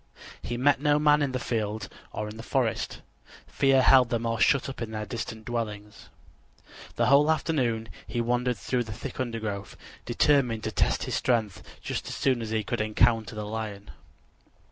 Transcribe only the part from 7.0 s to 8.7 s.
whole afternoon he wandered